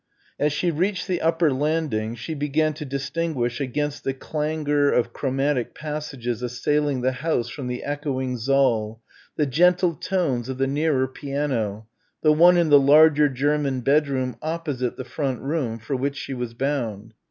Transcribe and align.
As 0.39 0.51
she 0.51 0.71
reached 0.71 1.07
the 1.07 1.21
upper 1.21 1.53
landing 1.53 2.15
she 2.15 2.33
began 2.33 2.73
to 2.73 2.85
distinguish 2.85 3.61
against 3.61 4.03
the 4.03 4.15
clangour 4.15 4.89
of 4.91 5.13
chromatic 5.13 5.75
passages 5.75 6.41
assailing 6.41 7.01
the 7.01 7.11
house 7.11 7.49
from 7.49 7.67
the 7.67 7.83
echoing 7.83 8.35
saal, 8.35 8.99
the 9.35 9.45
gentle 9.45 9.93
tones 9.93 10.49
of 10.49 10.57
the 10.57 10.65
nearer 10.65 11.07
piano, 11.07 11.85
the 12.23 12.31
one 12.33 12.57
in 12.57 12.69
the 12.69 12.79
larger 12.79 13.29
German 13.29 13.81
bedroom 13.81 14.37
opposite 14.41 14.97
the 14.97 15.05
front 15.05 15.39
room 15.39 15.77
for 15.77 15.95
which 15.95 16.17
she 16.17 16.33
was 16.33 16.55
bound. 16.55 17.13